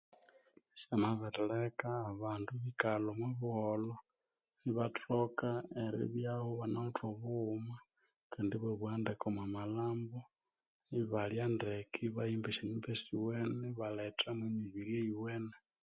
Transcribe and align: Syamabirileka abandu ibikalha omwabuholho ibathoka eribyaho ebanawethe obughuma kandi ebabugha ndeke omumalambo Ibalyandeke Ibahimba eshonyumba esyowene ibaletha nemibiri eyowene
Syamabirileka 0.79 1.87
abandu 2.11 2.49
ibikalha 2.57 3.07
omwabuholho 3.11 3.93
ibathoka 4.69 5.49
eribyaho 5.83 6.45
ebanawethe 6.53 7.03
obughuma 7.13 7.75
kandi 8.33 8.51
ebabugha 8.55 8.95
ndeke 9.01 9.25
omumalambo 9.31 10.19
Ibalyandeke 10.99 11.97
Ibahimba 12.07 12.47
eshonyumba 12.49 12.87
esyowene 12.95 13.63
ibaletha 13.73 14.29
nemibiri 14.37 14.93
eyowene 15.01 15.55